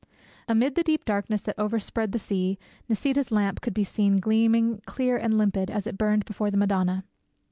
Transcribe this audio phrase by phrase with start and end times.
[0.47, 2.57] Amid the deep darkness that overspread the sea
[2.89, 7.03] Nisida's lamp could be seen gleaming clear and limpid, as it burned before the Madonna.